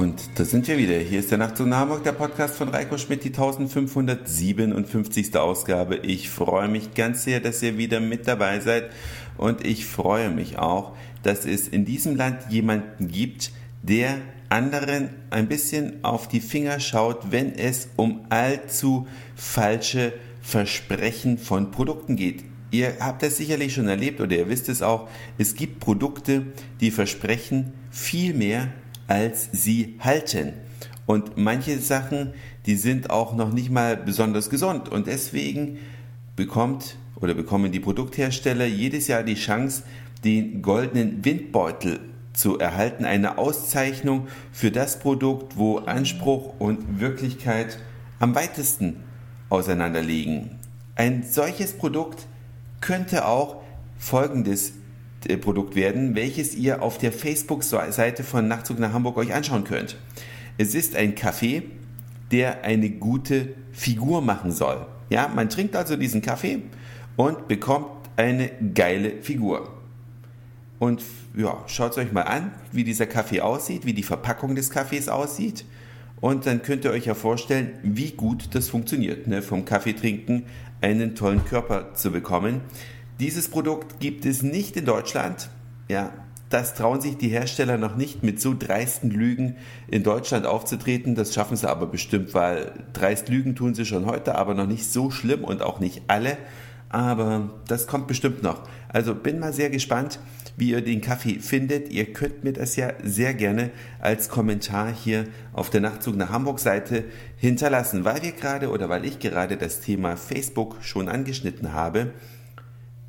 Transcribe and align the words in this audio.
Da 0.00 0.46
sind 0.46 0.66
wir 0.66 0.78
wieder. 0.78 0.96
Hier 0.96 1.20
ist 1.20 1.30
der 1.30 1.36
Nachtzug 1.36 1.66
nach 1.66 1.80
Hamburg, 1.80 2.04
der 2.04 2.12
Podcast 2.12 2.54
von 2.54 2.70
Reiko 2.70 2.96
Schmidt, 2.96 3.22
die 3.22 3.28
1557. 3.28 5.36
Ausgabe. 5.36 5.96
Ich 5.96 6.30
freue 6.30 6.68
mich 6.68 6.94
ganz 6.94 7.24
sehr, 7.24 7.40
dass 7.40 7.62
ihr 7.62 7.76
wieder 7.76 8.00
mit 8.00 8.26
dabei 8.26 8.60
seid 8.60 8.92
und 9.36 9.66
ich 9.66 9.84
freue 9.84 10.30
mich 10.30 10.58
auch, 10.58 10.96
dass 11.22 11.44
es 11.44 11.68
in 11.68 11.84
diesem 11.84 12.16
Land 12.16 12.46
jemanden 12.48 13.08
gibt, 13.08 13.52
der 13.82 14.16
anderen 14.48 15.10
ein 15.28 15.48
bisschen 15.48 16.02
auf 16.02 16.28
die 16.28 16.40
Finger 16.40 16.80
schaut, 16.80 17.30
wenn 17.30 17.54
es 17.54 17.90
um 17.96 18.22
allzu 18.30 19.06
falsche 19.34 20.14
Versprechen 20.40 21.36
von 21.36 21.72
Produkten 21.72 22.16
geht. 22.16 22.42
Ihr 22.70 22.94
habt 23.00 23.22
das 23.22 23.36
sicherlich 23.36 23.74
schon 23.74 23.88
erlebt 23.88 24.22
oder 24.22 24.34
ihr 24.34 24.48
wisst 24.48 24.70
es 24.70 24.80
auch. 24.80 25.10
Es 25.36 25.56
gibt 25.56 25.78
Produkte, 25.78 26.46
die 26.80 26.90
versprechen 26.90 27.74
viel 27.90 28.32
mehr, 28.32 28.72
als 29.10 29.48
sie 29.50 29.96
halten. 29.98 30.52
Und 31.04 31.36
manche 31.36 31.78
Sachen, 31.80 32.32
die 32.66 32.76
sind 32.76 33.10
auch 33.10 33.34
noch 33.34 33.52
nicht 33.52 33.68
mal 33.68 33.96
besonders 33.96 34.50
gesund. 34.50 34.88
Und 34.88 35.08
deswegen 35.08 35.78
bekommt 36.36 36.96
oder 37.16 37.34
bekommen 37.34 37.72
die 37.72 37.80
Produkthersteller 37.80 38.66
jedes 38.66 39.08
Jahr 39.08 39.24
die 39.24 39.34
Chance, 39.34 39.82
den 40.22 40.62
goldenen 40.62 41.24
Windbeutel 41.24 41.98
zu 42.34 42.60
erhalten. 42.60 43.04
Eine 43.04 43.36
Auszeichnung 43.38 44.28
für 44.52 44.70
das 44.70 45.00
Produkt, 45.00 45.56
wo 45.56 45.78
Anspruch 45.78 46.54
und 46.60 47.00
Wirklichkeit 47.00 47.78
am 48.20 48.36
weitesten 48.36 49.02
auseinanderliegen. 49.48 50.50
Ein 50.94 51.24
solches 51.24 51.72
Produkt 51.72 52.28
könnte 52.80 53.26
auch 53.26 53.56
folgendes 53.98 54.74
Produkt 55.40 55.74
werden, 55.74 56.14
welches 56.14 56.54
ihr 56.54 56.82
auf 56.82 56.98
der 56.98 57.12
Facebook-Seite 57.12 58.24
von 58.24 58.48
Nachtzug 58.48 58.78
nach 58.78 58.92
Hamburg 58.92 59.16
euch 59.16 59.34
anschauen 59.34 59.64
könnt. 59.64 59.96
Es 60.58 60.74
ist 60.74 60.96
ein 60.96 61.14
Kaffee, 61.14 61.62
der 62.30 62.64
eine 62.64 62.90
gute 62.90 63.54
Figur 63.72 64.22
machen 64.22 64.52
soll. 64.52 64.86
Ja, 65.10 65.28
man 65.28 65.48
trinkt 65.48 65.76
also 65.76 65.96
diesen 65.96 66.22
Kaffee 66.22 66.62
und 67.16 67.48
bekommt 67.48 67.86
eine 68.16 68.50
geile 68.74 69.22
Figur. 69.22 69.68
Und 70.78 71.02
ja, 71.36 71.62
schaut 71.66 71.98
euch 71.98 72.12
mal 72.12 72.22
an, 72.22 72.52
wie 72.72 72.84
dieser 72.84 73.06
Kaffee 73.06 73.40
aussieht, 73.40 73.84
wie 73.84 73.92
die 73.92 74.02
Verpackung 74.02 74.54
des 74.54 74.70
Kaffees 74.70 75.08
aussieht. 75.08 75.64
Und 76.20 76.46
dann 76.46 76.62
könnt 76.62 76.84
ihr 76.84 76.90
euch 76.90 77.06
ja 77.06 77.14
vorstellen, 77.14 77.72
wie 77.82 78.12
gut 78.12 78.54
das 78.54 78.68
funktioniert, 78.68 79.26
ne? 79.26 79.42
vom 79.42 79.64
Kaffeetrinken 79.64 80.44
einen 80.80 81.14
tollen 81.14 81.44
Körper 81.44 81.94
zu 81.94 82.10
bekommen. 82.10 82.62
Dieses 83.20 83.48
Produkt 83.48 84.00
gibt 84.00 84.24
es 84.24 84.42
nicht 84.42 84.78
in 84.78 84.86
Deutschland. 84.86 85.50
Ja, 85.88 86.10
das 86.48 86.72
trauen 86.72 87.02
sich 87.02 87.18
die 87.18 87.28
Hersteller 87.28 87.76
noch 87.76 87.94
nicht 87.94 88.22
mit 88.22 88.40
so 88.40 88.54
dreisten 88.58 89.10
Lügen 89.10 89.56
in 89.88 90.02
Deutschland 90.02 90.46
aufzutreten. 90.46 91.14
Das 91.14 91.34
schaffen 91.34 91.54
sie 91.54 91.68
aber 91.68 91.86
bestimmt, 91.86 92.32
weil 92.32 92.72
dreist 92.94 93.28
Lügen 93.28 93.54
tun 93.54 93.74
sie 93.74 93.84
schon 93.84 94.06
heute, 94.06 94.36
aber 94.36 94.54
noch 94.54 94.66
nicht 94.66 94.90
so 94.90 95.10
schlimm 95.10 95.44
und 95.44 95.60
auch 95.60 95.80
nicht 95.80 96.04
alle. 96.08 96.38
Aber 96.88 97.60
das 97.68 97.86
kommt 97.86 98.06
bestimmt 98.06 98.42
noch. 98.42 98.66
Also 98.88 99.14
bin 99.14 99.38
mal 99.38 99.52
sehr 99.52 99.68
gespannt, 99.68 100.18
wie 100.56 100.70
ihr 100.70 100.80
den 100.80 101.02
Kaffee 101.02 101.40
findet. 101.40 101.92
Ihr 101.92 102.14
könnt 102.14 102.42
mir 102.42 102.54
das 102.54 102.74
ja 102.76 102.94
sehr 103.04 103.34
gerne 103.34 103.68
als 104.00 104.30
Kommentar 104.30 104.94
hier 104.94 105.26
auf 105.52 105.68
der 105.68 105.82
Nachtzug 105.82 106.16
nach 106.16 106.30
Hamburg 106.30 106.58
Seite 106.58 107.04
hinterlassen, 107.36 108.06
weil 108.06 108.22
wir 108.22 108.32
gerade 108.32 108.70
oder 108.70 108.88
weil 108.88 109.04
ich 109.04 109.18
gerade 109.18 109.58
das 109.58 109.80
Thema 109.80 110.16
Facebook 110.16 110.78
schon 110.80 111.10
angeschnitten 111.10 111.74
habe. 111.74 112.14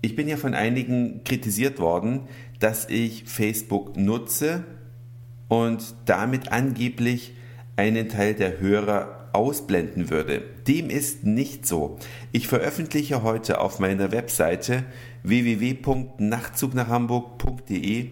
Ich 0.00 0.14
bin 0.14 0.28
ja 0.28 0.36
von 0.36 0.54
einigen 0.54 1.24
kritisiert 1.24 1.80
worden, 1.80 2.28
dass 2.60 2.88
ich 2.88 3.24
Facebook 3.24 3.96
nutze 3.96 4.62
und 5.48 5.96
damit 6.04 6.52
angeblich 6.52 7.32
einen 7.76 8.08
Teil 8.08 8.34
der 8.34 8.60
Hörer 8.60 9.30
ausblenden 9.32 10.10
würde. 10.10 10.42
Dem 10.66 10.90
ist 10.90 11.24
nicht 11.24 11.64
so. 11.66 11.96
Ich 12.32 12.48
veröffentliche 12.48 13.22
heute 13.22 13.60
auf 13.60 13.78
meiner 13.78 14.10
Webseite 14.12 14.84
www.nachtzugnachhamburg.de 15.22 18.06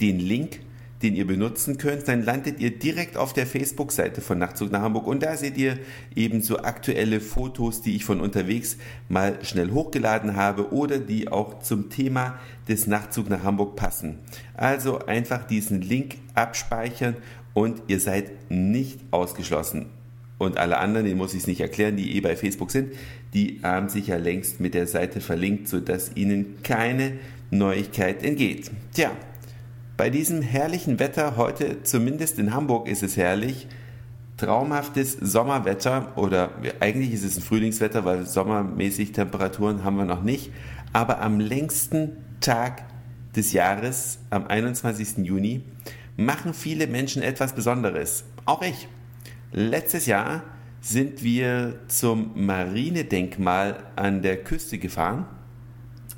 den 0.00 0.18
Link 0.18 0.60
den 1.02 1.16
ihr 1.16 1.26
benutzen 1.26 1.78
könnt, 1.78 2.08
dann 2.08 2.24
landet 2.24 2.60
ihr 2.60 2.78
direkt 2.78 3.16
auf 3.16 3.32
der 3.32 3.46
Facebook-Seite 3.46 4.20
von 4.20 4.38
Nachtzug 4.38 4.70
nach 4.70 4.82
Hamburg 4.82 5.06
und 5.06 5.22
da 5.22 5.36
seht 5.36 5.58
ihr 5.58 5.78
eben 6.14 6.40
so 6.40 6.58
aktuelle 6.58 7.20
Fotos, 7.20 7.82
die 7.82 7.96
ich 7.96 8.04
von 8.04 8.20
unterwegs 8.20 8.76
mal 9.08 9.38
schnell 9.44 9.70
hochgeladen 9.72 10.36
habe 10.36 10.72
oder 10.72 10.98
die 10.98 11.28
auch 11.28 11.60
zum 11.60 11.90
Thema 11.90 12.38
des 12.68 12.86
Nachtzug 12.86 13.28
nach 13.28 13.42
Hamburg 13.42 13.76
passen. 13.76 14.18
Also 14.54 15.00
einfach 15.06 15.44
diesen 15.46 15.82
Link 15.82 16.16
abspeichern 16.34 17.16
und 17.54 17.82
ihr 17.88 18.00
seid 18.00 18.50
nicht 18.50 19.00
ausgeschlossen. 19.10 19.86
Und 20.38 20.56
alle 20.56 20.78
anderen, 20.78 21.06
den 21.06 21.18
muss 21.18 21.34
ich 21.34 21.40
es 21.40 21.46
nicht 21.46 21.60
erklären, 21.60 21.96
die 21.96 22.16
eh 22.16 22.20
bei 22.20 22.36
Facebook 22.36 22.70
sind, 22.70 22.94
die 23.32 23.60
haben 23.62 23.88
sich 23.88 24.08
ja 24.08 24.16
längst 24.16 24.60
mit 24.60 24.74
der 24.74 24.86
Seite 24.86 25.20
verlinkt, 25.20 25.68
sodass 25.68 26.12
ihnen 26.16 26.56
keine 26.62 27.12
Neuigkeit 27.50 28.24
entgeht. 28.24 28.70
Tja, 28.92 29.12
bei 29.96 30.10
diesem 30.10 30.42
herrlichen 30.42 30.98
Wetter 30.98 31.36
heute, 31.36 31.82
zumindest 31.82 32.38
in 32.38 32.54
Hamburg 32.54 32.88
ist 32.88 33.02
es 33.02 33.16
herrlich, 33.16 33.66
traumhaftes 34.36 35.12
Sommerwetter 35.20 36.16
oder 36.16 36.50
eigentlich 36.80 37.12
ist 37.12 37.24
es 37.24 37.36
ein 37.36 37.42
Frühlingswetter, 37.42 38.04
weil 38.04 38.26
sommermäßig 38.26 39.12
Temperaturen 39.12 39.84
haben 39.84 39.96
wir 39.96 40.04
noch 40.04 40.22
nicht, 40.22 40.50
aber 40.92 41.20
am 41.20 41.38
längsten 41.38 42.16
Tag 42.40 42.84
des 43.36 43.52
Jahres, 43.52 44.18
am 44.30 44.46
21. 44.46 45.18
Juni, 45.18 45.62
machen 46.16 46.54
viele 46.54 46.86
Menschen 46.86 47.22
etwas 47.22 47.54
Besonderes. 47.54 48.24
Auch 48.44 48.62
ich. 48.62 48.88
Letztes 49.52 50.06
Jahr 50.06 50.42
sind 50.80 51.22
wir 51.22 51.78
zum 51.88 52.32
Marinedenkmal 52.34 53.84
an 53.96 54.22
der 54.22 54.42
Küste 54.42 54.78
gefahren 54.78 55.26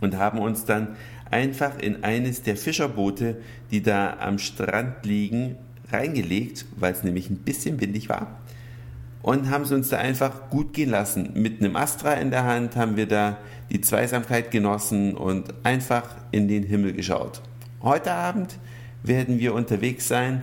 und 0.04 0.18
haben 0.18 0.38
uns 0.38 0.64
dann 0.64 0.96
einfach 1.30 1.78
in 1.78 2.04
eines 2.04 2.42
der 2.42 2.56
Fischerboote, 2.56 3.38
die 3.70 3.82
da 3.82 4.18
am 4.20 4.38
Strand 4.38 5.04
liegen, 5.04 5.56
reingelegt, 5.90 6.66
weil 6.76 6.92
es 6.92 7.02
nämlich 7.02 7.30
ein 7.30 7.38
bisschen 7.38 7.80
windig 7.80 8.08
war. 8.08 8.38
Und 9.22 9.48
haben 9.48 9.64
es 9.64 9.72
uns 9.72 9.88
da 9.88 9.96
einfach 9.96 10.50
gut 10.50 10.74
gehen 10.74 10.90
lassen. 10.90 11.30
Mit 11.34 11.60
einem 11.60 11.76
Astra 11.76 12.12
in 12.12 12.30
der 12.30 12.44
Hand 12.44 12.76
haben 12.76 12.96
wir 12.96 13.06
da 13.06 13.38
die 13.70 13.80
Zweisamkeit 13.80 14.50
genossen 14.50 15.14
und 15.14 15.54
einfach 15.64 16.14
in 16.30 16.46
den 16.46 16.62
Himmel 16.62 16.92
geschaut. 16.92 17.40
Heute 17.82 18.12
Abend 18.12 18.58
werden 19.02 19.38
wir 19.38 19.54
unterwegs 19.54 20.06
sein 20.06 20.42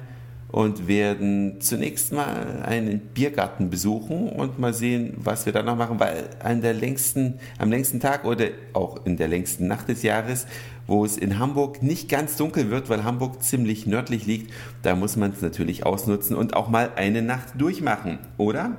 und 0.52 0.88
werden 0.88 1.62
zunächst 1.62 2.12
mal 2.12 2.62
einen 2.64 3.00
Biergarten 3.00 3.70
besuchen 3.70 4.30
und 4.30 4.60
mal 4.60 4.74
sehen, 4.74 5.14
was 5.18 5.46
wir 5.46 5.54
da 5.54 5.64
noch 5.64 5.78
machen, 5.78 6.00
weil 6.00 6.30
an 6.44 6.62
der 6.62 6.74
längsten, 6.74 7.40
am 7.58 7.70
längsten 7.70 8.00
Tag 8.00 8.26
oder 8.26 8.48
auch 8.74 9.06
in 9.06 9.18
der 9.18 9.28
längsten 9.28 9.68
Nacht 9.68 9.88
des 9.88 10.04
Jahres, 10.04 10.46
wo 10.88 11.06
es 11.06 11.18
in 11.18 11.40
Hamburg 11.40 11.82
nicht 11.82 12.10
ganz 12.10 12.36
dunkel 12.36 12.70
wird, 12.70 12.90
weil 12.90 13.04
Hamburg 13.04 13.42
ziemlich 13.42 13.86
nördlich 13.88 14.26
liegt, 14.26 14.54
da 14.82 14.96
muss 14.96 15.16
man 15.16 15.32
es 15.32 15.42
natürlich 15.42 15.86
ausnutzen 15.86 16.36
und 16.36 16.56
auch 16.56 16.68
mal 16.68 16.92
eine 16.96 17.22
Nacht 17.22 17.50
durchmachen, 17.58 18.20
oder? 18.38 18.76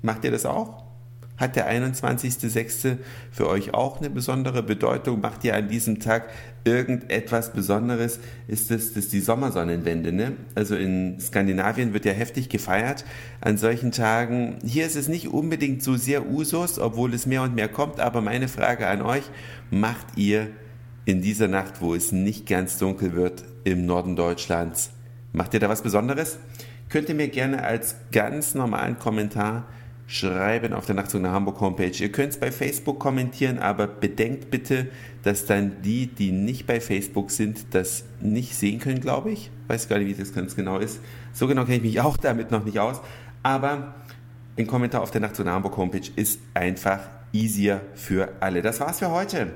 Macht 0.00 0.24
ihr 0.24 0.30
das 0.30 0.46
auch? 0.46 0.87
Hat 1.38 1.56
der 1.56 1.70
21.06. 1.70 2.98
für 3.30 3.48
euch 3.48 3.72
auch 3.72 3.98
eine 3.98 4.10
besondere 4.10 4.62
Bedeutung? 4.62 5.20
Macht 5.20 5.44
ihr 5.44 5.54
an 5.54 5.68
diesem 5.68 6.00
Tag 6.00 6.28
irgendetwas 6.64 7.52
Besonderes? 7.52 8.18
Ist 8.48 8.70
das, 8.70 8.92
das 8.92 9.08
die 9.08 9.20
Sommersonnenwende? 9.20 10.12
Ne? 10.12 10.32
Also 10.54 10.76
in 10.76 11.20
Skandinavien 11.20 11.94
wird 11.94 12.04
ja 12.04 12.12
heftig 12.12 12.48
gefeiert 12.48 13.04
an 13.40 13.56
solchen 13.56 13.92
Tagen. 13.92 14.58
Hier 14.64 14.84
ist 14.84 14.96
es 14.96 15.08
nicht 15.08 15.28
unbedingt 15.28 15.82
so 15.82 15.96
sehr 15.96 16.28
Usus, 16.28 16.78
obwohl 16.78 17.14
es 17.14 17.24
mehr 17.24 17.42
und 17.42 17.54
mehr 17.54 17.68
kommt. 17.68 18.00
Aber 18.00 18.20
meine 18.20 18.48
Frage 18.48 18.88
an 18.88 19.00
euch, 19.00 19.24
macht 19.70 20.16
ihr 20.16 20.48
in 21.04 21.22
dieser 21.22 21.48
Nacht, 21.48 21.80
wo 21.80 21.94
es 21.94 22.12
nicht 22.12 22.46
ganz 22.46 22.76
dunkel 22.76 23.14
wird 23.14 23.44
im 23.64 23.86
Norden 23.86 24.14
Deutschlands, 24.14 24.90
macht 25.32 25.54
ihr 25.54 25.60
da 25.60 25.68
was 25.68 25.82
Besonderes? 25.82 26.38
Könnt 26.90 27.08
ihr 27.08 27.14
mir 27.14 27.28
gerne 27.28 27.64
als 27.64 27.96
ganz 28.12 28.54
normalen 28.54 28.98
Kommentar 28.98 29.66
schreiben 30.08 30.72
auf 30.72 30.86
der 30.86 30.94
Nachtzug 30.94 31.20
nach 31.20 31.32
Hamburg 31.32 31.60
Homepage. 31.60 31.92
Ihr 31.92 32.10
könnt 32.10 32.32
es 32.32 32.40
bei 32.40 32.50
Facebook 32.50 32.98
kommentieren, 32.98 33.58
aber 33.58 33.86
bedenkt 33.86 34.50
bitte, 34.50 34.88
dass 35.22 35.44
dann 35.44 35.82
die, 35.82 36.06
die 36.06 36.32
nicht 36.32 36.66
bei 36.66 36.80
Facebook 36.80 37.30
sind, 37.30 37.74
das 37.74 38.04
nicht 38.20 38.54
sehen 38.54 38.80
können, 38.80 39.00
glaube 39.00 39.30
ich. 39.30 39.50
Weiß 39.68 39.86
gar 39.86 39.98
nicht, 39.98 40.08
wie 40.08 40.20
das 40.20 40.32
ganz 40.32 40.56
genau 40.56 40.78
ist. 40.78 41.00
So 41.34 41.46
genau 41.46 41.64
kenne 41.64 41.76
ich 41.76 41.82
mich 41.82 42.00
auch 42.00 42.16
damit 42.16 42.50
noch 42.50 42.64
nicht 42.64 42.80
aus. 42.80 43.02
Aber 43.42 43.94
ein 44.56 44.66
Kommentar 44.66 45.02
auf 45.02 45.10
der 45.10 45.20
Nachtzug 45.20 45.44
nach 45.44 45.52
Hamburg 45.52 45.76
Homepage 45.76 46.10
ist 46.16 46.40
einfach 46.54 47.00
easier 47.34 47.82
für 47.94 48.32
alle. 48.40 48.62
Das 48.62 48.80
war's 48.80 49.00
für 49.00 49.10
heute. 49.10 49.48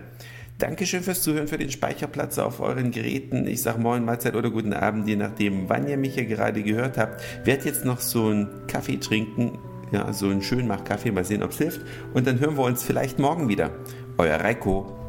Dankeschön 0.59 1.03
fürs 1.03 1.23
Zuhören, 1.23 1.49
für 1.49 1.57
den 1.57 1.71
Speicherplatz 1.71 2.39
auf 2.39 2.61
euren 2.61 2.91
Geräten. 2.91 3.47
Ich 3.47 3.63
sage 3.63 3.81
Moin, 3.81 4.05
Mahlzeit 4.05 4.37
oder 4.37 4.51
guten 4.51 4.75
Abend, 4.75 5.09
je 5.09 5.17
nachdem, 5.17 5.71
wann 5.71 5.89
ihr 5.89 5.97
mich 5.97 6.13
hier 6.15 6.27
gerade 6.27 6.63
gehört 6.63 6.99
habt. 6.99 7.23
Werd 7.47 7.65
jetzt 7.65 7.87
noch 7.87 8.01
so 8.01 8.27
einen 8.27 8.67
Kaffee 8.67 8.99
trinken 8.99 9.59
ja, 9.93 10.13
so 10.13 10.29
einen 10.29 10.43
schönen 10.43 10.67
Mach-Kaffee, 10.67 11.13
mal 11.13 11.25
sehen, 11.25 11.43
ob 11.43 11.51
es 11.51 11.59
hilft. 11.59 11.83
Und 12.15 12.27
dann 12.27 12.41
hören 12.41 12.57
wir 12.57 12.65
uns 12.65 12.83
vielleicht 12.83 13.19
morgen 13.19 13.49
wieder. 13.49 13.71
Euer 14.19 14.41
Reiko. 14.41 15.02